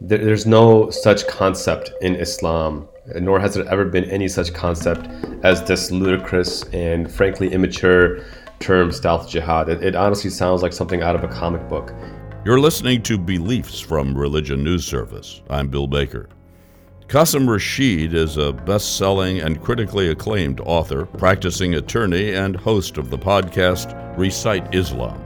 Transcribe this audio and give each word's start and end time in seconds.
there, 0.00 0.18
there's 0.18 0.46
no 0.46 0.90
such 0.90 1.26
concept 1.26 1.92
in 2.00 2.14
Islam, 2.16 2.88
nor 3.20 3.40
has 3.40 3.54
there 3.54 3.66
ever 3.68 3.84
been 3.84 4.04
any 4.04 4.28
such 4.28 4.52
concept 4.52 5.08
as 5.42 5.62
this 5.64 5.90
ludicrous 5.90 6.62
and 6.72 7.10
frankly 7.10 7.52
immature 7.52 8.24
term 8.60 8.92
stealth 8.92 9.28
jihad. 9.28 9.68
It, 9.68 9.82
it 9.82 9.94
honestly 9.94 10.30
sounds 10.30 10.62
like 10.62 10.72
something 10.72 11.02
out 11.02 11.16
of 11.16 11.24
a 11.24 11.28
comic 11.28 11.68
book. 11.68 11.92
You're 12.44 12.60
listening 12.60 13.02
to 13.02 13.18
Beliefs 13.18 13.80
from 13.80 14.16
Religion 14.16 14.62
News 14.62 14.84
Service. 14.84 15.42
I'm 15.50 15.68
Bill 15.68 15.86
Baker. 15.86 16.28
Qasim 17.08 17.48
Rashid 17.48 18.12
is 18.12 18.36
a 18.36 18.52
best 18.52 18.98
selling 18.98 19.40
and 19.40 19.62
critically 19.62 20.10
acclaimed 20.10 20.60
author, 20.60 21.06
practicing 21.06 21.74
attorney, 21.74 22.34
and 22.34 22.54
host 22.54 22.98
of 22.98 23.08
the 23.08 23.18
podcast 23.18 23.94
Recite 24.18 24.74
Islam. 24.74 25.24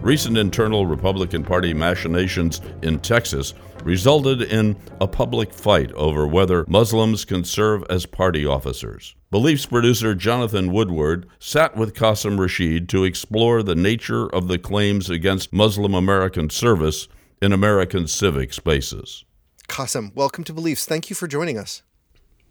Recent 0.00 0.38
internal 0.38 0.86
Republican 0.86 1.42
Party 1.42 1.74
machinations 1.74 2.60
in 2.82 3.00
Texas 3.00 3.54
resulted 3.88 4.42
in 4.42 4.76
a 5.00 5.08
public 5.08 5.50
fight 5.50 5.90
over 5.92 6.26
whether 6.26 6.62
Muslims 6.68 7.24
can 7.24 7.42
serve 7.42 7.82
as 7.88 8.04
party 8.04 8.44
officers. 8.44 9.14
Beliefs 9.30 9.64
producer 9.64 10.14
Jonathan 10.14 10.70
Woodward 10.70 11.26
sat 11.38 11.74
with 11.74 11.94
Qasim 11.94 12.38
Rashid 12.38 12.90
to 12.90 13.04
explore 13.04 13.62
the 13.62 13.74
nature 13.74 14.26
of 14.26 14.46
the 14.46 14.58
claims 14.58 15.08
against 15.08 15.54
Muslim 15.54 15.94
American 15.94 16.50
service 16.50 17.08
in 17.40 17.50
American 17.50 18.06
civic 18.06 18.52
spaces. 18.52 19.24
Qasim, 19.68 20.14
welcome 20.14 20.44
to 20.44 20.52
Beliefs. 20.52 20.84
Thank 20.84 21.08
you 21.08 21.16
for 21.16 21.26
joining 21.26 21.56
us. 21.56 21.82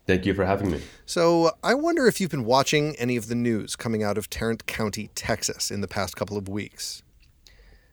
Thank 0.08 0.26
you 0.26 0.34
for 0.34 0.44
having 0.44 0.72
me. 0.72 0.82
So, 1.06 1.52
I 1.64 1.76
wonder 1.76 2.08
if 2.08 2.20
you've 2.20 2.32
been 2.32 2.46
watching 2.46 2.96
any 2.96 3.16
of 3.16 3.28
the 3.28 3.36
news 3.36 3.76
coming 3.76 4.02
out 4.02 4.18
of 4.18 4.28
Tarrant 4.28 4.66
County, 4.66 5.12
Texas, 5.14 5.70
in 5.70 5.82
the 5.82 5.88
past 5.88 6.16
couple 6.16 6.36
of 6.36 6.50
weeks. 6.50 7.04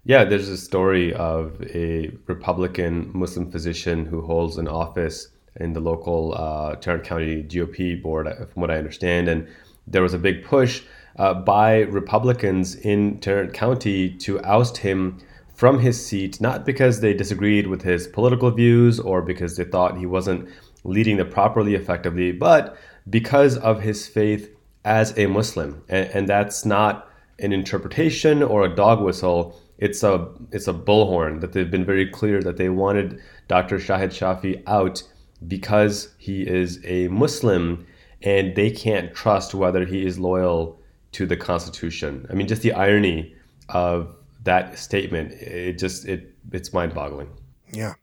Yeah, 0.06 0.24
there's 0.24 0.50
a 0.50 0.58
story 0.58 1.14
of 1.14 1.62
a 1.74 2.10
Republican 2.26 3.10
Muslim 3.14 3.50
physician 3.50 4.04
who 4.04 4.20
holds 4.20 4.58
an 4.58 4.68
office 4.68 5.28
in 5.56 5.72
the 5.72 5.80
local 5.80 6.34
uh, 6.36 6.76
Tarrant 6.76 7.04
County 7.04 7.42
GOP 7.42 8.02
board, 8.02 8.26
uh, 8.26 8.44
from 8.44 8.60
what 8.60 8.70
I 8.70 8.76
understand. 8.76 9.28
And 9.28 9.48
there 9.86 10.02
was 10.02 10.12
a 10.12 10.18
big 10.18 10.44
push 10.44 10.82
uh, 11.16 11.32
by 11.32 11.80
Republicans 11.80 12.74
in 12.74 13.18
Tarrant 13.20 13.54
County 13.54 14.10
to 14.18 14.42
oust 14.44 14.76
him 14.76 15.22
from 15.54 15.78
his 15.78 16.04
seat, 16.04 16.38
not 16.38 16.66
because 16.66 17.00
they 17.00 17.14
disagreed 17.14 17.66
with 17.68 17.80
his 17.80 18.06
political 18.06 18.50
views 18.50 19.00
or 19.00 19.22
because 19.22 19.56
they 19.56 19.64
thought 19.64 19.96
he 19.96 20.04
wasn't 20.04 20.46
leading 20.82 21.16
the 21.16 21.24
properly 21.24 21.74
effectively, 21.74 22.30
but 22.30 22.76
because 23.08 23.56
of 23.56 23.80
his 23.80 24.06
faith 24.06 24.54
as 24.84 25.16
a 25.16 25.28
Muslim. 25.28 25.82
And, 25.88 26.10
and 26.10 26.28
that's 26.28 26.66
not 26.66 27.08
an 27.38 27.54
interpretation 27.54 28.42
or 28.42 28.66
a 28.66 28.74
dog 28.74 29.00
whistle 29.00 29.58
it's 29.78 30.02
a 30.02 30.28
it's 30.52 30.68
a 30.68 30.72
bullhorn 30.72 31.40
that 31.40 31.52
they've 31.52 31.70
been 31.70 31.84
very 31.84 32.08
clear 32.08 32.42
that 32.42 32.56
they 32.56 32.68
wanted 32.68 33.20
Dr. 33.48 33.78
Shahid 33.78 34.10
Shafi 34.10 34.62
out 34.66 35.02
because 35.46 36.14
he 36.18 36.42
is 36.42 36.80
a 36.84 37.08
Muslim 37.08 37.86
and 38.22 38.54
they 38.54 38.70
can't 38.70 39.14
trust 39.14 39.54
whether 39.54 39.84
he 39.84 40.06
is 40.06 40.18
loyal 40.18 40.80
to 41.12 41.26
the 41.26 41.36
Constitution. 41.36 42.26
I 42.30 42.34
mean, 42.34 42.48
just 42.48 42.62
the 42.62 42.72
irony 42.72 43.34
of 43.68 44.14
that 44.44 44.78
statement, 44.78 45.32
it 45.32 45.78
just 45.78 46.06
it 46.06 46.34
it's 46.52 46.72
mind-boggling. 46.72 47.28
Yeah. 47.72 47.94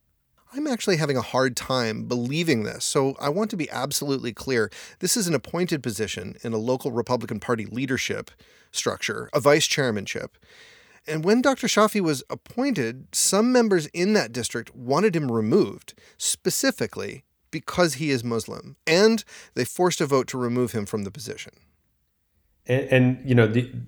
I'm 0.54 0.68
actually 0.68 0.98
having 0.98 1.16
a 1.16 1.22
hard 1.22 1.56
time 1.56 2.04
believing 2.04 2.64
this. 2.64 2.84
So 2.84 3.16
I 3.22 3.30
want 3.30 3.50
to 3.52 3.58
be 3.58 3.70
absolutely 3.70 4.34
clear. 4.34 4.70
This 5.00 5.16
is 5.16 5.26
an 5.28 5.34
appointed 5.34 5.82
position 5.82 6.36
in 6.44 6.52
a 6.52 6.58
local 6.58 6.92
Republican 6.92 7.40
Party 7.40 7.66
leadership 7.66 8.32
structure, 8.70 9.30
a 9.34 9.40
vice 9.40 9.66
chairmanship. 9.66 10.38
And 11.08 11.24
when 11.24 11.42
Dr. 11.42 11.68
Shafi 11.68 12.00
was 12.00 12.24
appointed, 12.30 13.08
some 13.12 13.52
members 13.52 13.88
in 13.88 14.14
that 14.14 14.32
district 14.32 14.76
wanted 14.76 15.16
him 15.16 15.32
removed, 15.32 15.94
specifically 16.18 17.24
because 17.50 17.96
he 17.96 18.12
is 18.12 18.24
Muslim, 18.24 18.78
and 18.88 19.24
they 19.56 19.66
forced 19.66 20.00
a 20.00 20.06
vote 20.06 20.28
to 20.28 20.38
remove 20.38 20.72
him 20.72 20.86
from 20.86 21.04
the 21.04 21.12
position. 21.12 21.54
And, 22.68 22.84
and 22.86 23.30
you 23.30 23.36
know, 23.36 23.48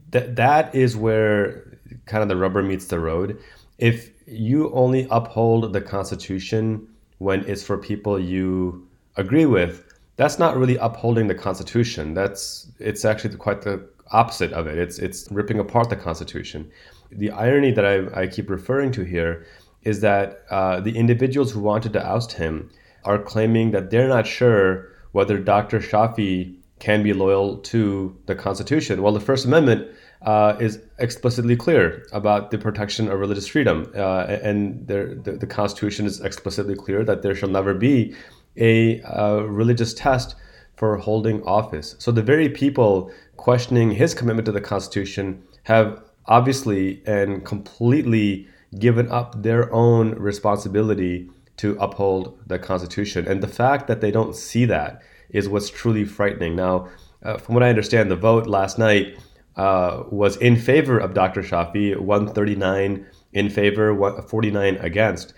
that 0.10 0.36
that 0.36 0.74
is 0.74 0.98
where 0.98 1.78
kind 2.06 2.24
of 2.24 2.30
the 2.30 2.36
rubber 2.36 2.64
meets 2.64 2.88
the 2.88 3.00
road. 3.00 3.40
If 3.78 4.12
you 4.28 4.72
only 4.74 5.08
uphold 5.12 5.72
the 5.74 5.82
Constitution 5.82 6.88
when 7.20 7.46
it's 7.46 7.64
for 7.64 7.78
people 7.78 8.20
you 8.20 8.88
agree 9.16 9.46
with, 9.46 9.86
that's 10.16 10.40
not 10.40 10.58
really 10.58 10.78
upholding 10.78 11.28
the 11.28 11.36
Constitution. 11.36 12.14
That's 12.14 12.68
it's 12.80 13.06
actually 13.06 13.36
quite 13.38 13.62
the 13.62 13.88
opposite 14.12 14.52
of 14.52 14.68
it. 14.68 14.78
It's 14.78 15.00
it's 15.00 15.32
ripping 15.32 15.60
apart 15.60 15.90
the 15.90 15.96
Constitution 15.96 16.72
the 17.18 17.32
irony 17.32 17.72
that 17.72 17.86
I, 17.86 18.22
I 18.22 18.28
keep 18.28 18.50
referring 18.50 18.92
to 18.94 19.04
here 19.04 19.46
is 19.84 20.02
that 20.02 20.44
uh, 20.50 20.80
the 20.80 20.96
individuals 20.98 21.52
who 21.52 21.60
wanted 21.60 21.94
to 21.94 22.06
oust 22.06 22.34
him 22.34 22.70
are 23.04 23.20
claiming 23.20 23.72
that 23.72 23.90
they're 23.90 24.08
not 24.08 24.26
sure 24.26 24.90
whether 25.12 25.38
Dr. 25.38 25.80
Shafi 25.80 26.56
can 26.80 27.04
be 27.04 27.14
loyal 27.14 27.58
to 27.58 28.18
the 28.26 28.36
Constitution. 28.36 29.02
Well, 29.02 29.14
the 29.14 29.20
First 29.20 29.46
Amendment 29.46 29.88
uh, 30.24 30.56
is 30.60 30.80
explicitly 31.00 31.56
clear 31.56 32.06
about 32.12 32.52
the 32.52 32.58
protection 32.58 33.10
of 33.10 33.20
religious 33.20 33.48
freedom, 33.48 33.92
uh, 33.96 34.24
and 34.42 34.88
there, 34.88 35.16
the, 35.16 35.34
the, 35.34 35.48
Constitution 35.48 36.06
is 36.06 36.22
explicitly 36.22 36.76
clear 36.76 37.04
that 37.04 37.22
there 37.22 37.36
shall 37.36 37.50
never 37.50 37.74
be 37.74 38.16
a 38.58 39.02
uh, 39.02 39.42
religious 39.42 39.94
test 39.94 40.36
for 40.76 40.98
holding 40.98 41.44
office. 41.44 41.96
So 42.00 42.12
the 42.12 42.22
very 42.22 42.50
people 42.50 43.12
questioning 43.36 43.92
his 43.92 44.14
commitment 44.14 44.46
to 44.46 44.52
the 44.52 44.62
Constitution 44.62 45.44
have 45.64 46.02
obviously 46.26 47.02
and 47.06 47.46
completely 47.46 48.48
given 48.80 49.10
up 49.12 49.42
their 49.42 49.72
own 49.74 50.12
responsibility 50.16 51.30
to 51.58 51.78
uphold 51.80 52.40
the 52.48 52.58
Constitution. 52.58 53.28
And 53.28 53.42
the 53.42 53.48
fact 53.48 53.88
that 53.88 54.02
they 54.02 54.12
don't 54.12 54.36
see 54.36 54.66
that 54.66 55.02
is 55.30 55.48
what's 55.50 55.70
truly 55.70 56.06
frightening. 56.06 56.56
Now, 56.56 56.90
uh, 57.24 57.38
from 57.38 57.56
what 57.56 57.64
I 57.64 57.70
understand, 57.70 58.10
the 58.10 58.16
vote 58.16 58.48
last 58.48 58.78
night 58.80 59.18
uh, 59.56 60.04
was 60.10 60.38
in 60.38 60.56
favor 60.56 60.98
of 60.98 61.14
Dr. 61.14 61.42
Shafi, 61.42 61.98
139 61.98 63.06
in 63.34 63.50
favor, 63.50 64.22
49 64.22 64.76
against. 64.78 65.34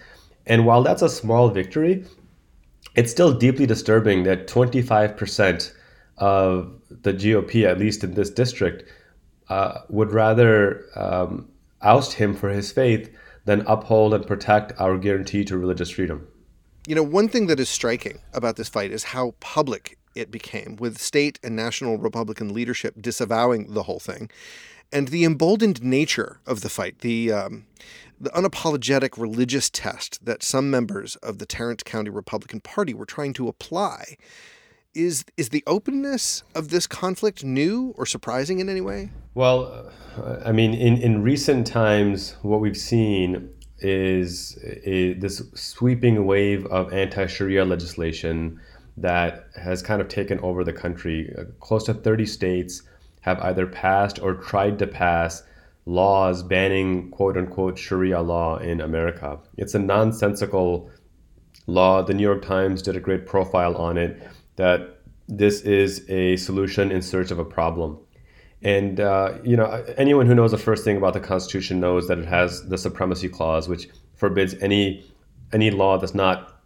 And 0.45 0.65
while 0.65 0.83
that's 0.83 1.01
a 1.01 1.09
small 1.09 1.49
victory, 1.49 2.05
it's 2.95 3.11
still 3.11 3.33
deeply 3.33 3.65
disturbing 3.65 4.23
that 4.23 4.47
25% 4.47 5.73
of 6.17 6.71
the 6.89 7.13
GOP, 7.13 7.65
at 7.65 7.77
least 7.77 8.03
in 8.03 8.13
this 8.13 8.29
district, 8.29 8.83
uh, 9.49 9.79
would 9.89 10.11
rather 10.11 10.85
um, 10.95 11.49
oust 11.81 12.13
him 12.13 12.35
for 12.35 12.49
his 12.49 12.71
faith 12.71 13.13
than 13.45 13.61
uphold 13.67 14.13
and 14.13 14.25
protect 14.25 14.73
our 14.79 14.97
guarantee 14.97 15.45
to 15.45 15.57
religious 15.57 15.89
freedom. 15.89 16.27
You 16.87 16.95
know, 16.95 17.03
one 17.03 17.29
thing 17.29 17.47
that 17.47 17.59
is 17.59 17.69
striking 17.69 18.19
about 18.33 18.57
this 18.57 18.69
fight 18.69 18.91
is 18.91 19.05
how 19.05 19.35
public 19.39 19.97
it 20.15 20.31
became, 20.31 20.77
with 20.77 20.99
state 20.99 21.39
and 21.43 21.55
national 21.55 21.97
Republican 21.97 22.53
leadership 22.53 22.95
disavowing 23.01 23.73
the 23.73 23.83
whole 23.83 23.99
thing, 23.99 24.29
and 24.91 25.09
the 25.09 25.25
emboldened 25.25 25.83
nature 25.83 26.39
of 26.45 26.61
the 26.61 26.69
fight, 26.69 26.99
the 26.99 27.31
um, 27.31 27.65
the 28.19 28.29
unapologetic 28.29 29.17
religious 29.17 29.69
test 29.69 30.23
that 30.25 30.41
some 30.41 30.71
members 30.71 31.17
of 31.17 31.37
the 31.37 31.45
Tarrant 31.45 31.83
County 31.83 32.09
Republican 32.09 32.61
Party 32.61 32.93
were 32.93 33.05
trying 33.05 33.33
to 33.33 33.47
apply. 33.47 34.15
Is 34.95 35.25
is 35.35 35.49
the 35.49 35.61
openness 35.67 36.43
of 36.55 36.69
this 36.69 36.87
conflict 36.87 37.43
new 37.43 37.93
or 37.97 38.05
surprising 38.05 38.59
in 38.59 38.69
any 38.69 38.79
way? 38.79 39.11
Well, 39.33 39.91
I 40.45 40.53
mean, 40.53 40.73
in, 40.73 40.97
in 40.97 41.21
recent 41.21 41.67
times, 41.67 42.37
what 42.41 42.61
we've 42.61 42.77
seen 42.77 43.49
is 43.79 44.57
a, 44.85 45.13
this 45.13 45.43
sweeping 45.53 46.25
wave 46.25 46.65
of 46.67 46.93
anti 46.93 47.27
Sharia 47.27 47.65
legislation 47.65 48.61
that 48.95 49.47
has 49.61 49.81
kind 49.81 50.01
of 50.01 50.07
taken 50.07 50.39
over 50.39 50.63
the 50.63 50.71
country. 50.71 51.33
Uh, 51.37 51.43
close 51.59 51.83
to 51.83 51.93
30 51.93 52.25
states 52.25 52.83
have 53.19 53.39
either 53.41 53.67
passed 53.67 54.19
or 54.19 54.35
tried 54.35 54.79
to 54.79 54.87
pass 54.87 55.43
laws 55.85 56.41
banning 56.41 57.11
quote 57.11 57.35
unquote 57.35 57.77
Sharia 57.77 58.21
law 58.21 58.57
in 58.59 58.79
America. 58.79 59.39
It's 59.57 59.75
a 59.75 59.79
nonsensical 59.79 60.89
law. 61.67 62.01
The 62.01 62.13
New 62.13 62.23
York 62.23 62.43
Times 62.43 62.81
did 62.81 62.95
a 62.95 63.01
great 63.01 63.25
profile 63.25 63.75
on 63.75 63.97
it 63.97 64.25
that 64.55 64.99
this 65.27 65.61
is 65.61 66.07
a 66.09 66.35
solution 66.37 66.91
in 66.91 67.01
search 67.01 67.31
of 67.31 67.39
a 67.39 67.45
problem. 67.45 67.97
And 68.61 68.99
uh, 68.99 69.37
you 69.43 69.55
know, 69.55 69.65
anyone 69.97 70.25
who 70.25 70.35
knows 70.35 70.51
the 70.51 70.57
first 70.57 70.83
thing 70.83 70.97
about 70.97 71.13
the 71.13 71.19
Constitution 71.19 71.79
knows 71.79 72.07
that 72.07 72.17
it 72.17 72.25
has 72.25 72.67
the 72.67 72.77
supremacy 72.77 73.29
clause, 73.29 73.67
which 73.67 73.87
forbids 74.15 74.55
any 74.55 75.05
any 75.53 75.71
law 75.71 75.97
that's 75.97 76.15
not 76.15 76.61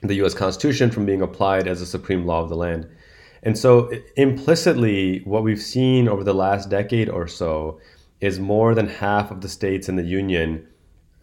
the 0.00 0.14
U.S. 0.16 0.34
Constitution 0.34 0.90
from 0.90 1.06
being 1.06 1.22
applied 1.22 1.66
as 1.66 1.80
a 1.80 1.86
supreme 1.86 2.26
law 2.26 2.42
of 2.42 2.48
the 2.48 2.56
land. 2.56 2.88
And 3.42 3.58
so, 3.58 3.90
implicitly, 4.16 5.20
what 5.24 5.42
we've 5.42 5.60
seen 5.60 6.08
over 6.08 6.24
the 6.24 6.34
last 6.34 6.70
decade 6.70 7.08
or 7.10 7.28
so 7.28 7.78
is 8.20 8.40
more 8.40 8.74
than 8.74 8.88
half 8.88 9.30
of 9.30 9.42
the 9.42 9.48
states 9.48 9.88
in 9.88 9.96
the 9.96 10.02
union 10.02 10.66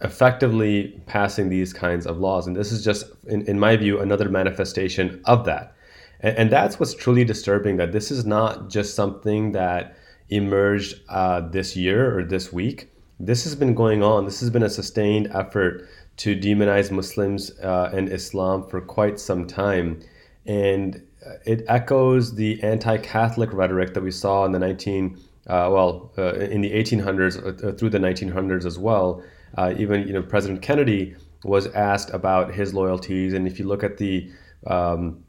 effectively 0.04 1.00
passing 1.06 1.50
these 1.50 1.74
kinds 1.74 2.06
of 2.06 2.18
laws. 2.18 2.48
And 2.48 2.56
this 2.56 2.72
is 2.72 2.84
just, 2.84 3.06
in, 3.28 3.44
in 3.44 3.60
my 3.60 3.76
view, 3.76 4.00
another 4.00 4.30
manifestation 4.30 5.22
of 5.26 5.46
that. 5.46 5.76
And, 6.22 6.38
and 6.38 6.52
that's 6.52 6.80
what's 6.80 6.94
truly 6.94 7.24
disturbing 7.26 7.78
that 7.78 7.92
this 7.92 8.12
is 8.12 8.26
not 8.26 8.70
just 8.70 8.96
something 8.96 9.52
that 9.52 9.98
emerged 10.30 11.02
uh, 11.10 11.42
this 11.42 11.76
year 11.76 12.18
or 12.18 12.24
this 12.24 12.54
week. 12.54 12.90
This 13.20 13.44
has 13.44 13.56
been 13.56 13.76
going 13.76 14.02
on. 14.02 14.26
This 14.26 14.40
has 14.40 14.50
been 14.50 14.64
a 14.64 14.70
sustained 14.70 15.30
effort 15.34 15.88
to 16.18 16.36
demonize 16.36 16.92
Muslims 16.92 17.52
uh, 17.60 17.92
and 17.94 18.10
Islam 18.10 18.68
for 18.68 18.82
quite 18.82 19.20
some 19.20 19.46
time. 19.46 20.00
And 20.46 21.04
it 21.46 21.64
echoes 21.68 22.36
the 22.36 22.62
anti-Catholic 22.64 23.54
rhetoric 23.54 23.94
that 23.94 24.02
we 24.02 24.12
saw 24.12 24.46
in 24.46 24.52
the 24.52 24.60
19 24.60 25.20
uh, 25.48 25.70
well 25.72 26.12
uh, 26.18 26.36
in 26.36 26.62
the 26.62 26.72
1800s 26.72 27.38
uh, 27.38 27.72
through 27.74 27.90
the 27.90 27.98
1900s 27.98 28.66
as 28.66 28.78
well. 28.78 29.24
Uh, 29.58 29.74
even 29.78 30.08
you 30.08 30.14
know 30.14 30.22
President 30.22 30.62
Kennedy 30.62 31.16
was 31.44 31.68
asked 31.68 32.12
about 32.12 32.54
his 32.54 32.74
loyalties, 32.74 33.34
and 33.34 33.48
if 33.48 33.60
you 33.60 33.68
look 33.68 33.84
at 33.84 33.98
the 33.98 34.32
um, 34.68 35.24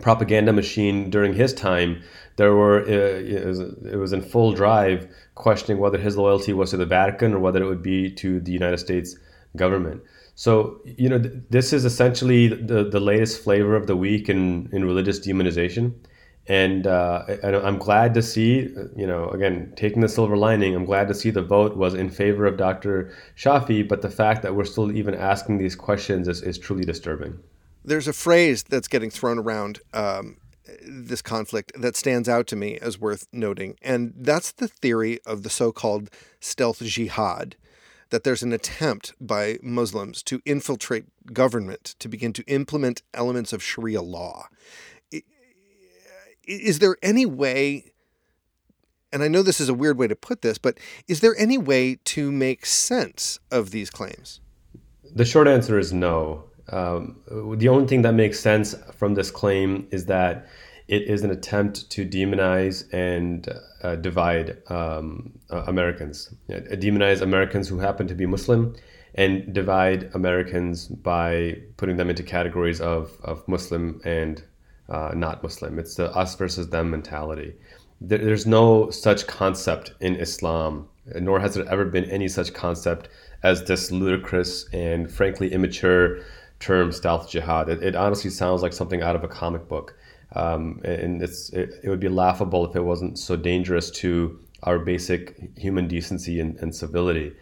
propaganda 0.00 0.52
machine 0.52 1.10
during 1.10 1.34
his 1.34 1.52
time, 1.52 2.02
there 2.36 2.54
were 2.54 2.80
uh, 2.82 3.90
it 3.90 3.96
was, 3.96 4.12
in 4.12 4.22
full 4.22 4.52
drive 4.52 5.08
questioning 5.34 5.80
whether 5.80 5.98
his 5.98 6.16
loyalty 6.16 6.52
was 6.52 6.70
to 6.70 6.76
the 6.76 6.86
Vatican 6.86 7.32
or 7.34 7.38
whether 7.38 7.62
it 7.62 7.66
would 7.66 7.82
be 7.82 8.10
to 8.10 8.40
the 8.40 8.52
United 8.52 8.78
States 8.78 9.16
government. 9.56 10.02
So, 10.34 10.80
you 10.84 11.08
know, 11.08 11.18
th- 11.18 11.34
this 11.48 11.72
is 11.72 11.86
essentially 11.86 12.48
the, 12.48 12.84
the 12.84 13.00
latest 13.00 13.42
flavor 13.42 13.74
of 13.74 13.86
the 13.86 13.96
week 13.96 14.28
in, 14.28 14.68
in 14.70 14.84
religious 14.84 15.18
demonization. 15.18 15.94
And, 16.48 16.86
uh, 16.86 17.24
and 17.42 17.56
I'm 17.56 17.78
glad 17.78 18.14
to 18.14 18.22
see, 18.22 18.68
you 18.94 19.06
know, 19.06 19.30
again, 19.30 19.72
taking 19.76 20.00
the 20.02 20.08
silver 20.08 20.36
lining, 20.36 20.76
I'm 20.76 20.84
glad 20.84 21.08
to 21.08 21.14
see 21.14 21.30
the 21.30 21.42
vote 21.42 21.76
was 21.76 21.94
in 21.94 22.08
favor 22.08 22.46
of 22.46 22.56
Dr. 22.56 23.12
Shafi, 23.36 23.86
but 23.88 24.02
the 24.02 24.10
fact 24.10 24.42
that 24.42 24.54
we're 24.54 24.64
still 24.64 24.92
even 24.92 25.14
asking 25.14 25.58
these 25.58 25.74
questions 25.74 26.28
is, 26.28 26.42
is 26.42 26.58
truly 26.58 26.84
disturbing. 26.84 27.40
There's 27.86 28.08
a 28.08 28.12
phrase 28.12 28.64
that's 28.64 28.88
getting 28.88 29.10
thrown 29.10 29.38
around 29.38 29.80
um, 29.94 30.38
this 30.84 31.22
conflict 31.22 31.72
that 31.80 31.94
stands 31.94 32.28
out 32.28 32.48
to 32.48 32.56
me 32.56 32.78
as 32.78 32.98
worth 32.98 33.28
noting, 33.32 33.76
and 33.80 34.12
that's 34.16 34.50
the 34.50 34.66
theory 34.66 35.20
of 35.24 35.44
the 35.44 35.50
so 35.50 35.70
called 35.70 36.10
stealth 36.40 36.82
jihad 36.82 37.56
that 38.10 38.24
there's 38.24 38.42
an 38.42 38.52
attempt 38.52 39.14
by 39.20 39.58
Muslims 39.62 40.22
to 40.24 40.40
infiltrate 40.44 41.04
government 41.32 41.94
to 41.98 42.08
begin 42.08 42.32
to 42.32 42.44
implement 42.44 43.02
elements 43.14 43.52
of 43.52 43.62
Sharia 43.62 44.02
law. 44.02 44.48
Is 46.46 46.78
there 46.78 46.96
any 47.02 47.26
way, 47.26 47.92
and 49.12 49.22
I 49.22 49.28
know 49.28 49.42
this 49.42 49.60
is 49.60 49.68
a 49.68 49.74
weird 49.74 49.98
way 49.98 50.06
to 50.06 50.14
put 50.14 50.42
this, 50.42 50.58
but 50.58 50.78
is 51.08 51.20
there 51.20 51.34
any 51.36 51.58
way 51.58 51.98
to 52.04 52.30
make 52.30 52.64
sense 52.64 53.40
of 53.50 53.70
these 53.70 53.90
claims? 53.90 54.40
The 55.14 55.24
short 55.24 55.48
answer 55.48 55.78
is 55.78 55.92
no. 55.92 56.44
Um, 56.68 57.16
the 57.56 57.68
only 57.68 57.86
thing 57.86 58.02
that 58.02 58.14
makes 58.14 58.40
sense 58.40 58.74
from 58.96 59.14
this 59.14 59.30
claim 59.30 59.86
is 59.90 60.06
that 60.06 60.46
it 60.88 61.02
is 61.02 61.22
an 61.22 61.30
attempt 61.30 61.90
to 61.90 62.04
demonize 62.04 62.84
and 62.92 63.48
uh, 63.82 63.96
divide 63.96 64.58
um, 64.70 65.32
uh, 65.50 65.64
Americans, 65.66 66.34
uh, 66.50 66.54
demonize 66.76 67.22
Americans 67.22 67.68
who 67.68 67.78
happen 67.78 68.06
to 68.06 68.14
be 68.14 68.26
Muslim, 68.26 68.74
and 69.14 69.52
divide 69.52 70.10
Americans 70.14 70.86
by 70.86 71.56
putting 71.76 71.96
them 71.96 72.10
into 72.10 72.22
categories 72.22 72.80
of, 72.80 73.16
of 73.24 73.46
Muslim 73.48 74.00
and 74.04 74.44
uh, 74.88 75.12
not 75.14 75.42
Muslim. 75.42 75.78
It's 75.78 75.96
the 75.96 76.10
us 76.12 76.34
versus 76.36 76.68
them 76.68 76.90
mentality. 76.90 77.54
There, 78.00 78.18
there's 78.18 78.46
no 78.46 78.90
such 78.90 79.26
concept 79.26 79.92
in 80.00 80.16
Islam, 80.16 80.88
nor 81.20 81.40
has 81.40 81.54
there 81.54 81.68
ever 81.68 81.86
been 81.86 82.04
any 82.04 82.28
such 82.28 82.52
concept 82.52 83.08
as 83.42 83.64
this 83.64 83.90
ludicrous 83.90 84.68
and 84.72 85.10
frankly 85.10 85.52
immature 85.52 86.20
term 86.60 86.92
stealth 86.92 87.30
jihad. 87.30 87.68
It, 87.68 87.82
it 87.82 87.94
honestly 87.94 88.30
sounds 88.30 88.62
like 88.62 88.72
something 88.72 89.02
out 89.02 89.16
of 89.16 89.24
a 89.24 89.28
comic 89.28 89.68
book. 89.68 89.96
Um, 90.34 90.80
and 90.84 91.22
it's 91.22 91.50
it, 91.50 91.80
it, 91.84 91.88
would 91.88 92.00
be 92.00 92.08
laughable 92.08 92.68
if 92.68 92.74
it 92.74 92.82
wasn't 92.82 93.18
so 93.18 93.36
dangerous 93.36 93.90
to 93.92 94.38
our 94.64 94.78
basic 94.78 95.38
human 95.56 95.86
decency 95.86 96.40
and, 96.40 96.56
and 96.56 96.74
civility. 96.74 97.32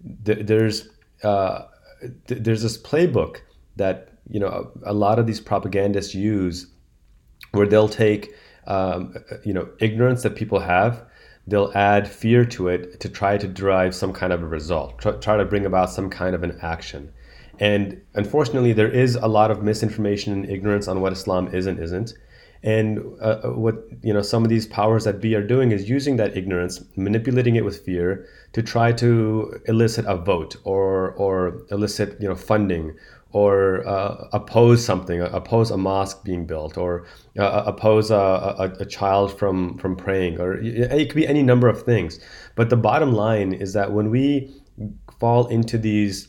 There's 0.00 0.88
uh, 1.22 1.62
there's 2.26 2.62
this 2.62 2.76
playbook 2.76 3.38
that 3.76 4.10
you 4.28 4.38
know 4.38 4.70
a, 4.84 4.92
a, 4.92 4.94
lot 4.94 5.18
of 5.18 5.26
these 5.26 5.40
propagandists 5.40 6.14
use, 6.14 6.66
where 7.52 7.66
they'll 7.66 7.88
take 7.88 8.34
um, 8.66 9.14
you 9.44 9.54
know 9.54 9.68
ignorance 9.80 10.22
that 10.22 10.36
people 10.36 10.60
have, 10.60 11.04
they'll 11.46 11.72
add 11.74 12.06
fear 12.06 12.44
to 12.44 12.68
it 12.68 13.00
to 13.00 13.08
try 13.08 13.38
to 13.38 13.48
derive 13.48 13.94
some 13.94 14.12
kind 14.12 14.32
of 14.32 14.42
a 14.42 14.46
result, 14.46 14.98
try, 14.98 15.12
try 15.12 15.36
to 15.36 15.44
bring 15.44 15.64
about 15.64 15.90
some 15.90 16.10
kind 16.10 16.34
of 16.34 16.42
an 16.42 16.58
action. 16.62 17.12
And 17.58 18.00
unfortunately, 18.14 18.72
there 18.72 18.90
is 18.90 19.16
a 19.16 19.26
lot 19.26 19.50
of 19.50 19.62
misinformation 19.62 20.32
and 20.32 20.50
ignorance 20.50 20.88
on 20.88 21.00
what 21.00 21.12
Islam 21.12 21.48
is 21.54 21.66
and 21.66 21.78
isn't. 21.78 22.14
And 22.62 22.98
uh, 23.20 23.40
uh, 23.44 23.50
what 23.50 23.76
you 24.02 24.12
know, 24.12 24.22
some 24.22 24.42
of 24.42 24.48
these 24.48 24.66
powers 24.66 25.04
that 25.04 25.20
be 25.20 25.34
are 25.34 25.46
doing 25.46 25.72
is 25.72 25.88
using 25.88 26.16
that 26.16 26.36
ignorance, 26.36 26.82
manipulating 26.96 27.56
it 27.56 27.64
with 27.64 27.84
fear 27.84 28.26
to 28.54 28.62
try 28.62 28.92
to 28.92 29.60
elicit 29.66 30.04
a 30.06 30.16
vote 30.16 30.56
or 30.64 31.12
or 31.12 31.62
elicit 31.70 32.20
you 32.20 32.28
know 32.28 32.34
funding 32.34 32.96
or 33.32 33.86
uh, 33.86 34.28
oppose 34.32 34.82
something, 34.84 35.20
oppose 35.20 35.70
a 35.70 35.76
mosque 35.76 36.24
being 36.24 36.46
built, 36.46 36.78
or 36.78 37.06
uh, 37.38 37.64
oppose 37.66 38.10
a, 38.10 38.14
a, 38.14 38.72
a, 38.80 38.86
child 38.86 39.38
from 39.38 39.76
from 39.78 39.94
praying, 39.94 40.40
or 40.40 40.54
it 40.54 41.06
could 41.10 41.16
be 41.16 41.26
any 41.26 41.42
number 41.42 41.68
of 41.68 41.82
things. 41.82 42.18
But 42.54 42.70
the 42.70 42.76
bottom 42.76 43.12
line 43.12 43.52
is 43.52 43.74
that 43.74 43.92
when 43.92 44.10
we 44.10 44.54
fall 45.20 45.46
into 45.48 45.76
these 45.76 46.28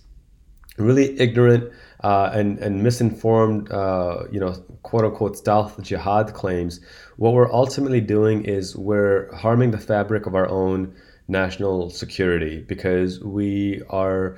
really 0.77 1.19
ignorant 1.19 1.71
uh, 2.03 2.29
and 2.33 2.59
and 2.59 2.83
misinformed, 2.83 3.71
uh, 3.71 4.23
you 4.31 4.39
know, 4.39 4.53
quote 4.83 5.03
unquote 5.03 5.37
stealth 5.37 5.81
jihad 5.81 6.33
claims, 6.33 6.79
what 7.17 7.33
we're 7.33 7.51
ultimately 7.51 8.01
doing 8.01 8.45
is 8.45 8.75
we're 8.75 9.33
harming 9.35 9.71
the 9.71 9.77
fabric 9.77 10.25
of 10.25 10.35
our 10.35 10.47
own 10.47 10.93
national 11.27 11.89
security 11.89 12.59
because 12.61 13.19
we 13.21 13.81
are 13.89 14.37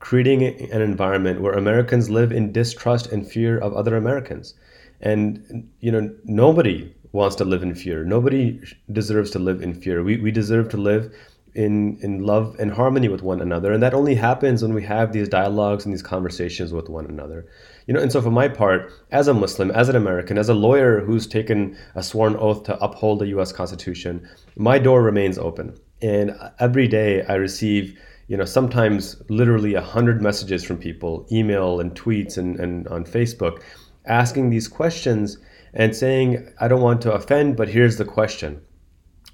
creating 0.00 0.42
an 0.70 0.82
environment 0.82 1.40
where 1.40 1.54
Americans 1.54 2.10
live 2.10 2.30
in 2.32 2.52
distrust 2.52 3.06
and 3.12 3.26
fear 3.30 3.58
of 3.58 3.72
other 3.74 3.96
Americans. 3.96 4.54
And 5.00 5.68
you 5.80 5.92
know, 5.92 6.10
nobody 6.24 6.94
wants 7.12 7.36
to 7.36 7.44
live 7.44 7.62
in 7.62 7.74
fear. 7.74 8.04
Nobody 8.04 8.60
deserves 8.92 9.30
to 9.30 9.38
live 9.38 9.62
in 9.62 9.74
fear. 9.74 10.02
We, 10.02 10.18
we 10.18 10.30
deserve 10.30 10.68
to 10.70 10.76
live 10.76 11.14
in 11.56 11.98
in 12.02 12.22
love 12.22 12.54
and 12.58 12.70
harmony 12.70 13.08
with 13.08 13.22
one 13.22 13.40
another. 13.40 13.72
And 13.72 13.82
that 13.82 13.94
only 13.94 14.14
happens 14.14 14.62
when 14.62 14.74
we 14.74 14.82
have 14.84 15.12
these 15.12 15.28
dialogues 15.28 15.84
and 15.84 15.92
these 15.92 16.02
conversations 16.02 16.72
with 16.72 16.90
one 16.90 17.06
another. 17.06 17.46
You 17.86 17.94
know 17.94 18.00
and 18.00 18.12
so 18.12 18.20
for 18.20 18.30
my 18.30 18.48
part 18.48 18.92
as 19.10 19.26
a 19.26 19.34
muslim 19.34 19.70
as 19.70 19.88
an 19.88 19.96
american 19.96 20.38
as 20.38 20.48
a 20.48 20.54
lawyer 20.54 21.00
who's 21.00 21.26
taken 21.26 21.76
a 21.94 22.02
sworn 22.02 22.36
oath 22.36 22.64
to 22.64 22.78
uphold 22.84 23.20
the 23.20 23.28
us 23.28 23.52
constitution 23.52 24.28
my 24.56 24.78
door 24.78 25.02
remains 25.02 25.38
open. 25.38 25.76
And 26.02 26.36
every 26.58 26.88
day 26.88 27.22
i 27.22 27.34
receive 27.34 27.98
you 28.28 28.36
know 28.36 28.44
sometimes 28.44 29.22
literally 29.28 29.74
a 29.74 29.80
hundred 29.80 30.20
messages 30.20 30.62
from 30.64 30.76
people 30.76 31.26
email 31.32 31.80
and 31.80 31.94
tweets 31.94 32.36
and, 32.36 32.60
and 32.60 32.86
on 32.88 33.04
facebook 33.04 33.62
asking 34.04 34.50
these 34.50 34.68
questions 34.68 35.38
and 35.72 35.96
saying 35.96 36.52
i 36.60 36.68
don't 36.68 36.82
want 36.82 37.00
to 37.00 37.12
offend 37.12 37.56
but 37.56 37.68
here's 37.68 37.96
the 37.96 38.04
question 38.04 38.60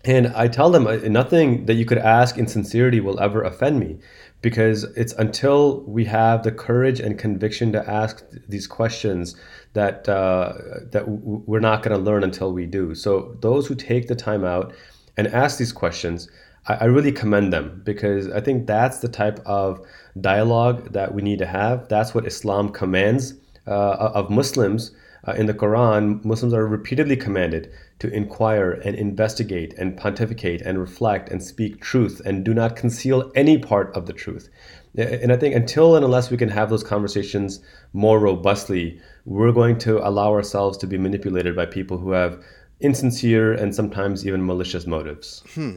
and 0.05 0.29
I 0.29 0.49
tell 0.49 0.71
them 0.71 0.87
uh, 0.87 0.97
nothing 1.05 1.67
that 1.67 1.75
you 1.75 1.85
could 1.85 1.99
ask 1.99 2.37
in 2.37 2.47
sincerity 2.47 3.01
will 3.01 3.21
ever 3.21 3.43
offend 3.43 3.79
me 3.79 3.99
because 4.41 4.83
it's 4.97 5.13
until 5.13 5.83
we 5.83 6.05
have 6.07 6.43
the 6.43 6.51
courage 6.51 6.99
and 6.99 7.17
conviction 7.17 7.71
to 7.73 7.89
ask 7.89 8.25
these 8.49 8.67
questions 8.67 9.37
that 9.75 10.09
uh, 10.09 10.55
that 10.91 11.05
we're 11.07 11.61
not 11.61 11.83
going 11.83 11.97
to 11.97 12.03
learn 12.03 12.25
until 12.25 12.53
we 12.53 12.67
do. 12.67 12.95
So 12.95 13.37
those 13.41 13.67
who 13.67 13.75
take 13.77 14.09
the 14.09 14.17
time 14.17 14.45
out 14.45 14.75
and 15.17 15.29
ask 15.29 15.59
these 15.59 15.73
questions, 15.73 16.29
I, 16.67 16.75
I 16.75 16.85
really 16.87 17.13
commend 17.13 17.53
them 17.53 17.83
because 17.85 18.29
I 18.29 18.41
think 18.41 18.67
that's 18.67 18.99
the 18.99 19.09
type 19.09 19.39
of 19.47 19.81
dialogue 20.21 20.93
that 20.93 21.15
we 21.15 21.23
need 21.23 21.39
to 21.39 21.47
have. 21.47 21.89
That's 21.89 22.13
what 22.13 22.27
Islam 22.27 22.71
commands 22.71 23.35
uh, 23.67 24.11
of 24.15 24.31
Muslims. 24.31 24.91
Uh, 25.25 25.35
in 25.35 25.47
the 25.47 25.55
Quran, 25.55 26.25
Muslims 26.25 26.53
are 26.53 26.67
repeatedly 26.67 27.15
commanded 27.17 27.73
to 28.03 28.13
inquire 28.13 28.73
and 28.85 28.97
investigate 28.97 29.73
and 29.79 29.97
pontificate 29.97 30.61
and 30.63 30.81
reflect 30.81 31.29
and 31.29 31.41
speak 31.41 31.81
truth 31.81 32.21
and 32.25 32.45
do 32.45 32.53
not 32.53 32.75
conceal 32.75 33.31
any 33.37 33.57
part 33.57 33.97
of 33.97 34.07
the 34.07 34.13
truth. 34.13 34.49
And 34.97 35.31
I 35.31 35.37
think 35.37 35.55
until 35.55 35.95
and 35.95 36.05
unless 36.05 36.29
we 36.29 36.37
can 36.37 36.49
have 36.49 36.69
those 36.69 36.83
conversations 36.83 37.61
more 37.93 38.19
robustly, 38.19 39.01
we're 39.25 39.53
going 39.53 39.79
to 39.79 40.05
allow 40.05 40.33
ourselves 40.33 40.77
to 40.79 40.89
be 40.89 40.99
manipulated 40.99 41.55
by 41.55 41.65
people 41.65 41.97
who 41.97 42.11
have 42.11 42.43
insincere 42.81 43.53
and 43.53 43.73
sometimes 43.73 44.27
even 44.27 44.45
malicious 44.45 44.85
motives. 44.85 45.45
Hmm. 45.55 45.77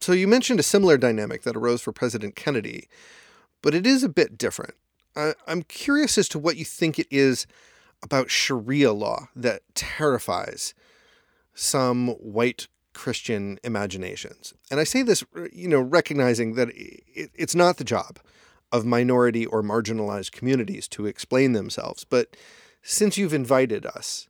So 0.00 0.12
you 0.12 0.26
mentioned 0.26 0.60
a 0.60 0.62
similar 0.62 0.96
dynamic 0.96 1.42
that 1.42 1.56
arose 1.56 1.82
for 1.82 1.92
President 1.92 2.36
Kennedy, 2.36 2.88
but 3.60 3.74
it 3.74 3.86
is 3.86 4.02
a 4.02 4.08
bit 4.08 4.38
different. 4.38 4.76
I, 5.14 5.34
I'm 5.46 5.62
curious 5.62 6.16
as 6.16 6.26
to 6.30 6.38
what 6.38 6.56
you 6.56 6.64
think 6.64 6.98
it 6.98 7.06
is 7.10 7.46
about 8.02 8.30
Sharia 8.30 8.94
law 8.94 9.28
that 9.36 9.60
terrifies 9.74 10.72
some 11.54 12.08
white 12.08 12.68
Christian 12.94 13.58
imaginations. 13.64 14.54
And 14.70 14.78
I 14.80 14.84
say 14.84 15.02
this, 15.02 15.24
you 15.52 15.68
know, 15.68 15.80
recognizing 15.80 16.54
that 16.54 16.68
it, 16.74 17.30
it's 17.34 17.54
not 17.54 17.76
the 17.78 17.84
job 17.84 18.18
of 18.70 18.84
minority 18.84 19.46
or 19.46 19.62
marginalized 19.62 20.32
communities 20.32 20.88
to 20.88 21.06
explain 21.06 21.52
themselves. 21.52 22.04
But 22.04 22.36
since 22.82 23.16
you've 23.16 23.34
invited 23.34 23.86
us, 23.86 24.28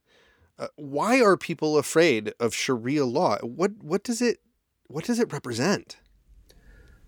uh, 0.58 0.68
why 0.76 1.20
are 1.20 1.36
people 1.36 1.78
afraid 1.78 2.34
of 2.38 2.54
Sharia 2.54 3.04
law? 3.04 3.38
What 3.38 3.72
what 3.80 4.04
does 4.04 4.20
it 4.20 4.38
what 4.88 5.04
does 5.04 5.18
it 5.18 5.32
represent? 5.32 5.96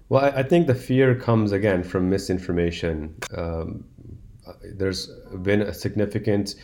Well, 0.09 0.25
I, 0.25 0.42
think 0.42 0.66
the 0.66 0.75
fear 0.75 1.14
comes 1.14 1.52
again 1.52 1.83
from 1.83 2.11
misinformation. 2.11 3.16
Um, 3.37 3.85
there's 4.76 5.09
been 5.42 5.62
a 5.62 5.73
significant 5.73 6.56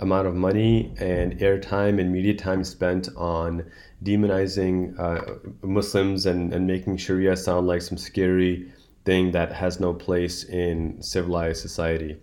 amount 0.00 0.26
of 0.26 0.34
money 0.34 0.92
and 0.98 1.38
airtime 1.38 2.00
and 2.00 2.12
media 2.12 2.34
time 2.34 2.62
spent 2.64 3.08
on 3.16 3.64
demonizing 4.04 4.98
uh, 4.98 5.36
Muslims 5.62 6.26
and, 6.26 6.52
and 6.52 6.66
making 6.66 6.96
Sharia 6.96 7.36
sound 7.36 7.66
like 7.66 7.82
some 7.82 7.96
scary 7.96 8.70
thing 9.04 9.30
that 9.30 9.52
has 9.52 9.80
no 9.80 9.94
place 9.94 10.44
in 10.44 11.00
civilized 11.00 11.62
society. 11.62 12.18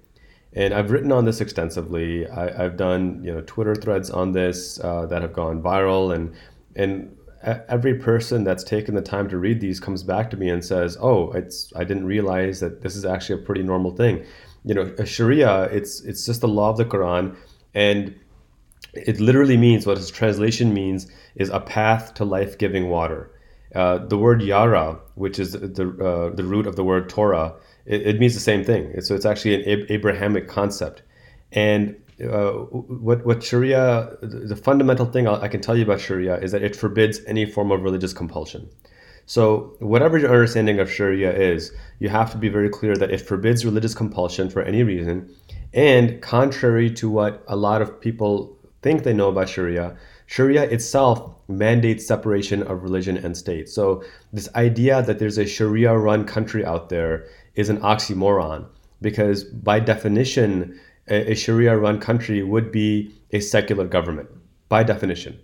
And 0.55 0.73
I've 0.73 0.91
written 0.91 1.11
on 1.11 1.25
this 1.25 1.41
extensively. 1.41 2.27
I, 2.27 2.63
have 2.63 2.77
done 2.77 3.23
you 3.23 3.33
know 3.33 3.41
Twitter 3.41 3.73
threads 3.73 4.11
on 4.11 4.33
this 4.33 4.79
uh, 4.79 5.07
that 5.07 5.23
have 5.23 5.33
gone 5.33 5.63
viral, 5.63 6.13
and 6.13 6.33
and 6.75 7.17
every 7.43 7.95
person 7.95 8.43
that's 8.43 8.63
taken 8.63 8.93
the 8.93 9.01
time 9.01 9.27
to 9.29 9.37
read 9.37 9.59
these 9.59 9.79
comes 9.79 10.03
back 10.03 10.29
to 10.29 10.37
me 10.37 10.49
and 10.49 10.63
says, 10.63 10.95
"Oh, 11.01 11.31
it's 11.31 11.73
I 11.75 11.83
didn't 11.83 12.05
realize 12.05 12.59
that 12.59 12.81
this 12.81 12.95
is 12.95 13.03
actually 13.03 13.41
a 13.41 13.45
pretty 13.45 13.63
normal 13.63 13.95
thing." 13.95 14.23
You 14.63 14.75
know, 14.75 15.05
Sharia, 15.05 15.63
it's 15.65 16.01
it's 16.01 16.25
just 16.25 16.41
the 16.41 16.47
law 16.47 16.69
of 16.69 16.77
the 16.77 16.85
Quran, 16.85 17.35
and 17.73 18.15
it 18.93 19.19
literally 19.19 19.57
means 19.57 19.85
what 19.85 19.97
its 19.97 20.11
translation 20.11 20.73
means 20.73 21.11
is 21.35 21.49
a 21.49 21.59
path 21.59 22.13
to 22.13 22.25
life-giving 22.25 22.89
water. 22.89 23.31
Uh, 23.73 23.97
the 23.97 24.17
word 24.17 24.41
yara, 24.41 24.99
which 25.15 25.39
is 25.39 25.53
the 25.53 25.85
uh, 25.99 26.35
the 26.35 26.43
root 26.43 26.67
of 26.67 26.75
the 26.75 26.83
word 26.83 27.09
Torah, 27.09 27.55
it, 27.85 28.05
it 28.05 28.19
means 28.19 28.35
the 28.35 28.39
same 28.39 28.63
thing. 28.63 29.01
So 29.01 29.15
it's 29.15 29.25
actually 29.25 29.55
an 29.55 29.85
Abrahamic 29.89 30.47
concept, 30.47 31.01
and 31.51 31.95
uh, 32.21 32.51
what 32.51 33.25
what 33.25 33.41
Sharia, 33.41 34.15
the 34.21 34.55
fundamental 34.55 35.07
thing 35.07 35.27
I 35.27 35.47
can 35.47 35.59
tell 35.59 35.75
you 35.75 35.83
about 35.83 35.99
Sharia 35.99 36.37
is 36.37 36.51
that 36.51 36.61
it 36.61 36.75
forbids 36.75 37.19
any 37.25 37.47
form 37.47 37.71
of 37.71 37.81
religious 37.81 38.13
compulsion. 38.13 38.69
So 39.25 39.75
whatever 39.79 40.17
your 40.17 40.29
understanding 40.29 40.79
of 40.79 40.91
Sharia 40.91 41.31
is, 41.35 41.71
you 41.99 42.09
have 42.09 42.31
to 42.31 42.37
be 42.37 42.49
very 42.49 42.69
clear 42.69 42.95
that 42.97 43.09
it 43.09 43.21
forbids 43.21 43.65
religious 43.65 43.95
compulsion 43.95 44.49
for 44.49 44.61
any 44.61 44.83
reason, 44.83 45.33
and 45.73 46.21
contrary 46.21 46.89
to 46.91 47.09
what 47.09 47.43
a 47.47 47.55
lot 47.55 47.81
of 47.81 47.99
people 47.99 48.57
think 48.81 49.03
they 49.03 49.13
know 49.13 49.29
about 49.29 49.49
Sharia, 49.49 49.95
Sharia 50.25 50.63
itself 50.63 51.35
mandates 51.47 52.05
separation 52.05 52.63
of 52.63 52.83
religion 52.83 53.17
and 53.17 53.35
state. 53.35 53.69
So 53.69 54.03
this 54.31 54.49
idea 54.55 55.01
that 55.01 55.19
there's 55.19 55.37
a 55.37 55.45
Sharia-run 55.45 56.25
country 56.25 56.65
out 56.65 56.89
there 56.89 57.25
is 57.55 57.69
an 57.69 57.79
oxymoron 57.79 58.65
because 59.01 59.43
by 59.43 59.79
definition 59.79 60.79
a, 61.07 61.31
a 61.31 61.35
Sharia 61.35 61.77
run 61.77 61.99
country 61.99 62.43
would 62.43 62.71
be 62.71 63.13
a 63.31 63.39
secular 63.39 63.85
government, 63.85 64.29
by 64.69 64.83
definition, 64.83 65.39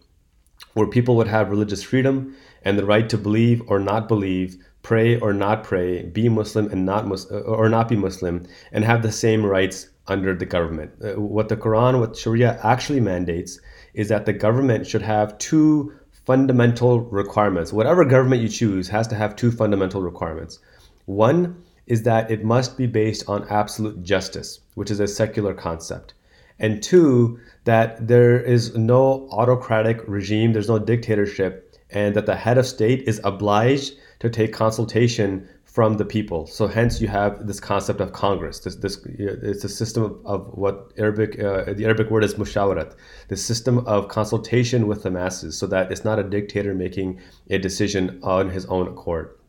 where 0.74 0.88
people 0.88 1.16
would 1.16 1.28
have 1.28 1.50
religious 1.50 1.84
freedom 1.84 2.36
and 2.64 2.78
the 2.78 2.86
right 2.86 3.10
to 3.10 3.18
believe 3.18 3.62
or 3.68 3.80
not 3.80 4.08
believe, 4.08 4.58
pray 4.82 5.20
or 5.20 5.34
not 5.34 5.64
pray, 5.64 6.04
be 6.04 6.30
Muslim 6.30 6.72
and 6.72 6.86
not 6.86 7.08
Mus- 7.08 7.26
or 7.32 7.70
not 7.70 7.90
be 7.90 7.96
Muslim, 7.96 8.46
and 8.72 8.84
have 8.84 9.02
the 9.02 9.12
same 9.12 9.46
rights 9.46 9.90
under 10.10 10.36
the 10.36 10.46
government. 10.46 10.92
Uh, 11.04 11.20
what 11.20 11.50
the 11.50 11.58
Quran, 11.58 12.00
what 12.00 12.18
Sharia 12.18 12.60
actually 12.64 13.00
mandates, 13.00 13.60
is 13.94 14.10
that 14.10 14.26
the 14.26 14.34
government 14.34 14.88
should 14.88 15.02
have 15.02 15.38
two 15.38 15.94
fundamental 16.26 17.02
requirements. 17.02 17.74
Whatever 17.74 18.06
government 18.06 18.42
you 18.42 18.50
choose 18.50 18.88
has 18.90 19.08
to 19.08 19.16
have 19.16 19.36
two 19.36 19.52
fundamental 19.52 20.02
requirements. 20.02 20.60
One 21.06 21.64
is 21.88 22.04
that 22.04 22.30
it 22.30 22.44
must 22.44 22.78
be 22.78 22.86
based 22.86 23.28
on 23.28 23.48
absolute 23.50 24.04
justice, 24.04 24.60
which 24.76 24.92
is 24.92 25.00
a 25.00 25.08
secular 25.08 25.54
concept. 25.54 26.14
And 26.60 26.84
two, 26.84 27.40
that 27.64 28.08
there 28.08 28.40
is 28.40 28.76
no 28.76 29.28
autocratic 29.32 30.02
regime, 30.08 30.54
there's 30.54 30.70
no 30.70 30.78
dictatorship, 30.78 31.76
and 31.90 32.16
that 32.16 32.26
the 32.26 32.36
head 32.36 32.58
of 32.58 32.68
state 32.68 33.08
is 33.08 33.20
obliged 33.24 33.94
to 34.20 34.30
take 34.30 34.54
consultation 34.54 35.48
from 35.80 35.96
the 35.96 36.04
people. 36.04 36.46
So 36.46 36.68
hence 36.68 37.00
you 37.00 37.08
have 37.08 37.48
this 37.48 37.62
concept 37.62 38.02
of 38.02 38.12
Congress. 38.12 38.60
This, 38.60 38.76
this 38.76 38.98
it's 39.06 39.64
a 39.64 39.70
system 39.70 40.04
of, 40.04 40.14
of 40.26 40.48
what 40.52 40.92
Arabic 40.98 41.42
uh, 41.42 41.72
the 41.72 41.86
Arabic 41.86 42.12
word 42.12 42.26
is 42.26 42.34
mushawarat, 42.34 42.96
the 43.30 43.38
system 43.38 43.88
of 43.88 44.10
consultation 44.10 44.88
with 44.88 45.04
the 45.04 45.10
masses, 45.10 45.58
so 45.58 45.66
that 45.68 45.90
it's 45.90 46.04
not 46.04 46.20
a 46.20 46.24
dictator 46.24 46.74
making 46.76 47.22
a 47.50 47.58
decision 47.58 48.20
on 48.24 48.50
his 48.50 48.66
own 48.66 48.90
accord. 48.90 49.40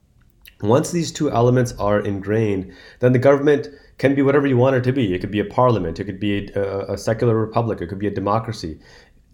Once 0.63 0.93
these 0.93 1.11
two 1.11 1.33
elements 1.33 1.73
are 1.81 1.99
ingrained, 1.99 2.73
then 3.01 3.13
the 3.13 3.19
government 3.19 3.67
can 3.99 4.15
be 4.15 4.23
whatever 4.23 4.47
you 4.47 4.57
want 4.57 4.77
it 4.77 4.85
to 4.85 4.93
be. 4.93 5.13
It 5.13 5.19
could 5.19 5.33
be 5.33 5.41
a 5.41 5.45
parliament, 5.45 5.99
it 5.99 6.05
could 6.05 6.21
be 6.21 6.49
a, 6.55 6.93
a, 6.93 6.97
secular 6.97 7.37
republic, 7.37 7.81
it 7.81 7.89
could 7.89 7.99
be 7.99 8.07
a 8.07 8.15
democracy. 8.23 8.79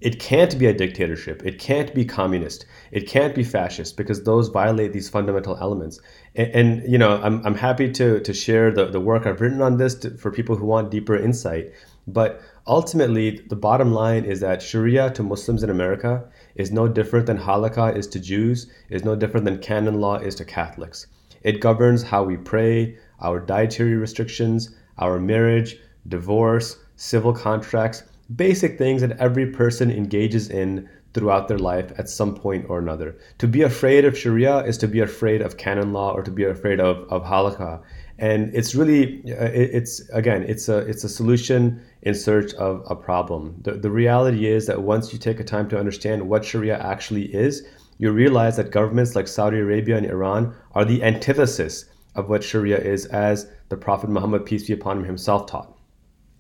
It 0.01 0.21
can't 0.21 0.59
be 0.59 0.67
a 0.67 0.75
dictatorship. 0.75 1.43
It 1.47 1.59
can't 1.59 1.95
be 1.95 2.05
communist. 2.05 2.67
It 2.91 3.09
can't 3.09 3.35
be 3.35 3.43
fascist 3.43 3.97
because 3.97 4.23
those 4.23 4.49
violate 4.49 4.93
these 4.93 5.09
fundamental 5.09 5.57
elements. 5.59 6.01
And, 6.35 6.51
and 6.55 6.93
you 6.93 6.99
know, 6.99 7.19
I'm, 7.23 7.45
I'm 7.47 7.55
happy 7.55 7.91
to, 7.93 8.21
to 8.21 8.35
share 8.35 8.71
the, 8.71 8.87
the 8.87 9.01
work 9.01 9.25
I've 9.25 9.41
written 9.41 9.63
on 9.63 9.79
this 9.79 9.95
to, 9.97 10.11
for 10.19 10.31
people 10.31 10.57
who 10.57 10.67
want 10.67 10.91
deeper 10.91 11.17
insight. 11.17 11.73
But 12.07 12.43
ultimately, 12.67 13.41
the 13.49 13.57
bottom 13.57 13.93
line 13.93 14.27
is 14.27 14.41
that 14.41 14.61
Sharia 14.61 15.11
to 15.13 15.23
Muslims 15.23 15.63
in 15.63 15.71
America 15.71 16.29
is 16.57 16.71
no 16.71 16.89
different 16.89 17.25
than 17.25 17.39
Halakha 17.39 17.97
is 17.97 18.07
to 18.09 18.21
Jews, 18.21 18.71
is 18.91 19.03
no 19.03 19.17
different 19.17 19.47
than 19.47 19.59
canon 19.59 19.99
law 19.99 20.17
is 20.17 20.35
to 20.37 20.45
Catholics. 20.45 21.07
It 21.43 21.61
governs 21.61 22.03
how 22.03 22.23
we 22.23 22.37
pray, 22.37 22.99
our 23.21 23.41
dietary 23.41 23.95
restrictions, 23.95 24.75
our 24.99 25.19
marriage, 25.19 25.79
divorce, 26.07 26.79
civil 26.97 27.33
contracts, 27.33 28.03
basic 28.35 28.79
things 28.79 29.03
that 29.03 29.19
every 29.19 29.47
person 29.47 29.91
engages 29.91 30.51
in 30.51 30.89
throughout 31.15 31.49
their 31.49 31.59
life 31.59 31.93
at 31.99 32.11
some 32.11 32.35
point 32.35 32.67
or 32.69 32.79
another. 32.79 33.17
To 33.39 33.49
be 33.49 33.63
afraid 33.63 34.05
of 34.05 34.19
Sharia 34.19 34.59
is 34.65 34.77
to 34.79 34.89
be 34.89 35.01
afraid 35.01 35.41
of 35.41 35.57
canon 35.57 35.93
law 35.93 36.13
or 36.13 36.23
to 36.23 36.31
be 36.31 36.45
afraid 36.45 36.79
of, 36.79 36.99
of 37.11 37.25
halakha. 37.25 37.81
And 38.19 38.55
it's 38.55 38.75
really, 38.75 39.23
uh, 39.33 39.51
it's 39.53 40.07
again, 40.11 40.43
it's 40.43 40.69
a, 40.69 40.79
it's 40.79 41.05
a 41.05 41.09
solution 41.09 41.83
in 42.03 42.15
search 42.15 42.53
of 42.55 42.83
a 42.89 42.97
problem. 42.97 43.57
The, 43.63 43.73
the 43.73 43.91
reality 43.91 44.47
is 44.47 44.67
that 44.67 44.83
once 44.83 45.13
you 45.13 45.19
take 45.19 45.41
a 45.41 45.45
time 45.45 45.69
to 45.71 45.79
understand 45.79 46.29
what 46.29 46.45
Sharia 46.45 46.79
actually 46.79 47.35
is, 47.35 47.67
you 47.99 48.11
realize 48.11 48.57
that 48.57 48.71
governments 48.71 49.15
like 49.15 49.29
Saudi 49.29 49.59
Arabia 49.59 49.97
and 49.97 50.07
Iran 50.07 50.55
are 50.75 50.85
the 50.85 51.03
antithesis 51.03 51.87
of 52.15 52.29
what 52.29 52.45
Sharia 52.45 52.79
is, 52.79 53.07
as 53.07 53.51
the 53.69 53.77
Prophet 53.77 54.11
Muhammad, 54.11 54.45
peace 54.45 54.67
be 54.67 54.73
upon 54.73 54.99
him, 54.99 55.05
himself 55.05 55.47
taught. 55.47 55.76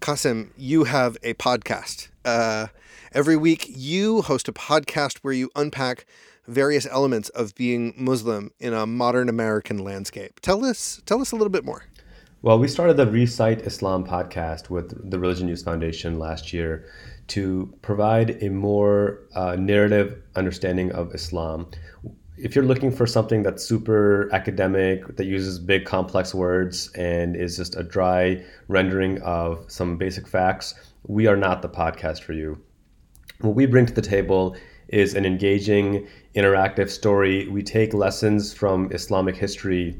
Qasim, 0.06 0.50
you 0.56 0.84
have 0.84 1.16
a 1.24 1.34
podcast. 1.34 2.10
Uh, 2.24 2.68
every 3.10 3.36
week, 3.36 3.66
you 3.68 4.22
host 4.22 4.46
a 4.46 4.52
podcast 4.52 5.18
where 5.22 5.32
you 5.32 5.50
unpack 5.56 6.06
various 6.46 6.86
elements 6.86 7.28
of 7.30 7.56
being 7.56 7.92
Muslim 7.96 8.52
in 8.60 8.72
a 8.72 8.86
modern 8.86 9.28
American 9.28 9.78
landscape. 9.78 10.38
Tell 10.42 10.64
us, 10.64 11.02
tell 11.06 11.20
us 11.20 11.32
a 11.32 11.34
little 11.34 11.50
bit 11.50 11.64
more. 11.64 11.86
Well, 12.40 12.56
we 12.56 12.68
started 12.68 12.96
the 12.96 13.06
Recite 13.08 13.62
Islam 13.62 14.06
podcast 14.06 14.70
with 14.70 15.10
the 15.10 15.18
Religion 15.18 15.48
News 15.48 15.64
Foundation 15.64 16.20
last 16.20 16.52
year 16.52 16.86
to 17.26 17.74
provide 17.82 18.40
a 18.44 18.48
more 18.48 19.22
uh, 19.34 19.56
narrative 19.56 20.22
understanding 20.36 20.92
of 20.92 21.16
Islam. 21.16 21.66
If 22.38 22.54
you're 22.54 22.66
looking 22.66 22.92
for 22.92 23.06
something 23.06 23.42
that's 23.42 23.64
super 23.64 24.28
academic, 24.30 25.16
that 25.16 25.24
uses 25.24 25.58
big 25.58 25.86
complex 25.86 26.34
words 26.34 26.90
and 26.94 27.34
is 27.34 27.56
just 27.56 27.76
a 27.76 27.82
dry 27.82 28.44
rendering 28.68 29.22
of 29.22 29.64
some 29.68 29.96
basic 29.96 30.28
facts, 30.28 30.74
we 31.06 31.26
are 31.26 31.36
not 31.36 31.62
the 31.62 31.68
podcast 31.68 32.22
for 32.22 32.34
you. 32.34 32.60
What 33.40 33.54
we 33.54 33.64
bring 33.64 33.86
to 33.86 33.92
the 33.94 34.02
table 34.02 34.54
is 34.88 35.14
an 35.14 35.24
engaging, 35.24 36.06
interactive 36.34 36.90
story. 36.90 37.48
We 37.48 37.62
take 37.62 37.94
lessons 37.94 38.52
from 38.52 38.92
Islamic 38.92 39.36
history 39.36 39.98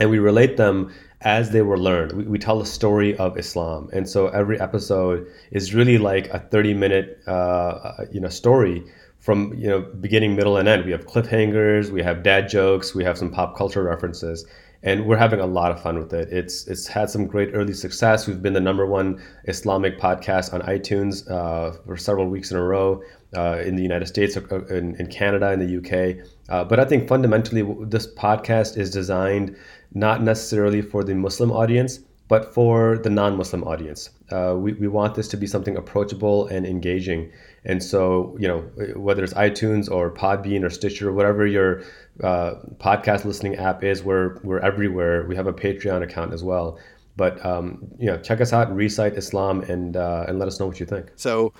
and 0.00 0.10
we 0.10 0.18
relate 0.18 0.56
them 0.56 0.92
as 1.20 1.50
they 1.50 1.62
were 1.62 1.78
learned. 1.78 2.12
We, 2.12 2.24
we, 2.24 2.38
tell 2.38 2.58
the 2.58 2.66
story 2.66 3.16
of 3.16 3.38
Islam, 3.38 3.88
and 3.92 4.08
so 4.08 4.26
every 4.28 4.60
episode 4.60 5.26
is 5.52 5.72
really 5.72 5.98
like 5.98 6.28
a 6.28 6.38
thirty-minute, 6.40 7.22
uh, 7.26 7.30
uh, 7.30 8.04
you 8.12 8.20
know, 8.20 8.28
story 8.28 8.84
from 9.24 9.54
you 9.54 9.66
know 9.66 9.80
beginning, 9.80 10.36
middle, 10.36 10.58
and 10.58 10.68
end. 10.68 10.84
We 10.84 10.92
have 10.92 11.06
cliffhangers, 11.06 11.88
we 11.88 12.02
have 12.02 12.22
dad 12.22 12.46
jokes, 12.46 12.94
we 12.94 13.04
have 13.04 13.16
some 13.16 13.30
pop 13.30 13.56
culture 13.56 13.82
references, 13.82 14.44
and 14.82 15.06
we're 15.06 15.16
having 15.16 15.40
a 15.40 15.46
lot 15.46 15.72
of 15.72 15.82
fun 15.82 15.98
with 15.98 16.12
it. 16.12 16.28
It's 16.30 16.66
it's 16.66 16.86
had 16.86 17.08
some 17.08 17.26
great 17.26 17.50
early 17.54 17.72
success. 17.72 18.26
We've 18.26 18.42
been 18.42 18.52
the 18.52 18.60
number 18.60 18.84
one 18.84 19.22
Islamic 19.44 19.98
podcast 19.98 20.52
on 20.52 20.60
iTunes 20.60 21.28
uh, 21.30 21.72
for 21.86 21.96
several 21.96 22.28
weeks 22.28 22.50
in 22.50 22.58
a 22.58 22.62
row 22.62 23.02
uh, 23.34 23.62
in 23.64 23.76
the 23.76 23.82
United 23.82 24.06
States, 24.06 24.36
uh, 24.36 24.64
in, 24.66 24.94
in 24.96 25.06
Canada, 25.06 25.52
in 25.52 25.58
the 25.58 25.78
UK. 25.78 26.28
Uh, 26.50 26.62
but 26.62 26.78
I 26.78 26.84
think 26.84 27.08
fundamentally, 27.08 27.62
this 27.86 28.06
podcast 28.06 28.76
is 28.76 28.90
designed 28.90 29.56
not 29.94 30.22
necessarily 30.22 30.82
for 30.82 31.02
the 31.02 31.14
Muslim 31.14 31.50
audience, 31.50 32.00
but 32.28 32.52
for 32.52 32.98
the 32.98 33.10
non 33.10 33.38
Muslim 33.38 33.64
audience. 33.64 34.10
Uh, 34.30 34.54
we, 34.58 34.74
we 34.74 34.88
want 34.88 35.14
this 35.14 35.28
to 35.28 35.38
be 35.38 35.46
something 35.46 35.76
approachable 35.78 36.46
and 36.48 36.66
engaging. 36.66 37.32
And 37.64 37.82
so, 37.82 38.36
you 38.38 38.46
know, 38.46 38.58
whether 38.94 39.24
it's 39.24 39.34
iTunes 39.34 39.90
or 39.90 40.10
Podbean 40.10 40.64
or 40.64 40.70
Stitcher, 40.70 41.08
or 41.08 41.12
whatever 41.12 41.46
your 41.46 41.82
uh, 42.22 42.54
podcast 42.76 43.24
listening 43.24 43.56
app 43.56 43.82
is, 43.82 44.02
we're, 44.02 44.38
we're 44.42 44.58
everywhere. 44.58 45.24
We 45.26 45.34
have 45.36 45.46
a 45.46 45.52
Patreon 45.52 46.02
account 46.02 46.34
as 46.34 46.44
well. 46.44 46.78
But 47.16 47.44
um, 47.46 47.86
you 47.98 48.06
know, 48.06 48.18
check 48.18 48.40
us 48.40 48.52
out, 48.52 48.74
Recite 48.74 49.14
Islam, 49.14 49.62
and 49.62 49.96
uh, 49.96 50.24
and 50.26 50.38
let 50.38 50.48
us 50.48 50.58
know 50.58 50.66
what 50.66 50.80
you 50.80 50.86
think. 50.86 51.12
So, 51.14 51.52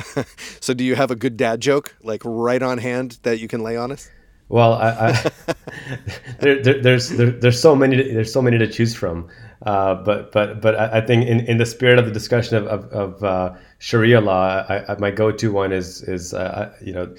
so 0.60 0.72
do 0.72 0.82
you 0.82 0.94
have 0.94 1.10
a 1.10 1.16
good 1.16 1.36
dad 1.36 1.60
joke 1.60 1.94
like 2.02 2.22
right 2.24 2.62
on 2.62 2.78
hand 2.78 3.18
that 3.22 3.38
you 3.38 3.46
can 3.46 3.62
lay 3.62 3.76
on 3.76 3.92
us? 3.92 4.10
Well, 4.48 4.74
I, 4.74 4.88
I 4.88 5.30
there, 6.40 6.62
there, 6.62 6.80
there's 6.80 7.08
there, 7.10 7.30
there's 7.30 7.60
so 7.60 7.74
many 7.74 7.96
there's 8.02 8.32
so 8.32 8.42
many 8.42 8.58
to 8.58 8.66
choose 8.66 8.94
from, 8.94 9.28
uh, 9.62 9.94
but 9.94 10.32
but 10.32 10.60
but 10.60 10.76
I, 10.76 11.00
think 11.00 11.26
in, 11.26 11.40
in 11.40 11.56
the 11.56 11.66
spirit 11.66 11.98
of 11.98 12.04
the 12.04 12.12
discussion 12.12 12.56
of 12.56 12.66
of, 12.66 12.84
of 12.92 13.24
uh, 13.24 13.54
Sharia 13.78 14.20
law, 14.20 14.64
I, 14.68 14.96
my 14.98 15.10
go-to 15.10 15.50
one 15.50 15.72
is 15.72 16.02
is 16.02 16.34
uh, 16.34 16.74
you 16.82 16.92
know 16.92 17.14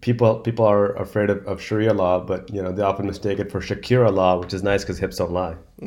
people 0.00 0.40
people 0.40 0.64
are 0.64 0.94
afraid 0.96 1.30
of, 1.30 1.46
of 1.46 1.60
Sharia 1.62 1.94
law, 1.94 2.18
but 2.20 2.52
you 2.52 2.60
know 2.62 2.72
they 2.72 2.82
often 2.82 3.06
mistake 3.06 3.38
it 3.38 3.50
for 3.50 3.60
Shakira 3.60 4.12
law, 4.12 4.38
which 4.40 4.52
is 4.52 4.62
nice 4.62 4.82
because 4.82 4.98
hips 4.98 5.18
don't 5.18 5.32
lie. 5.32 5.56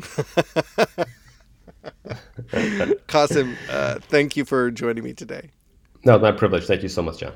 Qasim, 3.08 3.54
uh, 3.68 3.98
thank 4.00 4.36
you 4.36 4.44
for 4.44 4.70
joining 4.70 5.04
me 5.04 5.12
today. 5.12 5.50
No, 6.04 6.18
my 6.18 6.32
privilege. 6.32 6.64
Thank 6.64 6.82
you 6.82 6.88
so 6.88 7.02
much, 7.02 7.18
John. 7.18 7.32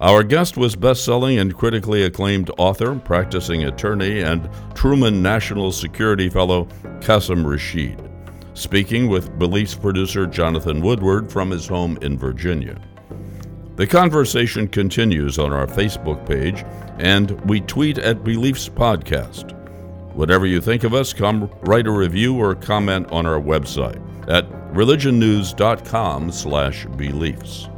Our 0.00 0.22
guest 0.22 0.56
was 0.56 0.76
best 0.76 1.04
selling 1.04 1.38
and 1.38 1.54
critically 1.54 2.04
acclaimed 2.04 2.50
author, 2.56 2.94
practicing 2.94 3.64
attorney, 3.64 4.22
and 4.22 4.48
Truman 4.74 5.22
National 5.22 5.70
Security 5.72 6.30
Fellow 6.30 6.66
Qasim 7.00 7.44
Rashid, 7.44 8.02
speaking 8.54 9.10
with 9.10 9.38
Beliefs 9.38 9.74
producer 9.74 10.26
Jonathan 10.26 10.80
Woodward 10.80 11.30
from 11.30 11.50
his 11.50 11.66
home 11.66 11.98
in 12.00 12.16
Virginia. 12.16 12.80
The 13.76 13.86
conversation 13.86 14.68
continues 14.68 15.38
on 15.38 15.52
our 15.52 15.66
Facebook 15.66 16.26
page, 16.26 16.64
and 16.98 17.38
we 17.42 17.60
tweet 17.60 17.98
at 17.98 18.24
Beliefs 18.24 18.70
Podcast. 18.70 19.54
Whatever 20.14 20.46
you 20.46 20.62
think 20.62 20.82
of 20.82 20.94
us, 20.94 21.12
come 21.12 21.50
write 21.60 21.86
a 21.86 21.92
review 21.92 22.36
or 22.36 22.54
comment 22.54 23.10
on 23.10 23.26
our 23.26 23.38
website 23.38 24.00
at 24.30 24.50
religionnews.com/beliefs. 24.72 27.68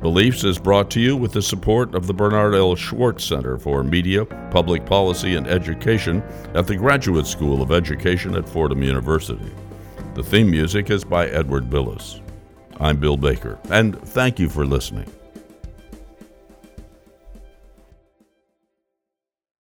Beliefs 0.00 0.44
is 0.44 0.58
brought 0.58 0.90
to 0.90 1.00
you 1.00 1.16
with 1.16 1.32
the 1.32 1.40
support 1.40 1.94
of 1.94 2.06
the 2.06 2.12
Bernard 2.12 2.54
L. 2.54 2.76
Schwartz 2.76 3.24
Center 3.24 3.56
for 3.56 3.82
Media, 3.82 4.26
Public 4.50 4.84
Policy, 4.84 5.36
and 5.36 5.46
Education 5.46 6.22
at 6.54 6.66
the 6.66 6.76
Graduate 6.76 7.26
School 7.26 7.62
of 7.62 7.72
Education 7.72 8.36
at 8.36 8.48
Fordham 8.48 8.82
University. 8.82 9.50
The 10.14 10.22
theme 10.22 10.50
music 10.50 10.90
is 10.90 11.02
by 11.02 11.28
Edward 11.28 11.70
Billis. 11.70 12.20
I'm 12.78 12.98
Bill 12.98 13.16
Baker, 13.16 13.58
and 13.70 13.98
thank 14.08 14.38
you 14.38 14.50
for 14.50 14.66
listening. 14.66 15.10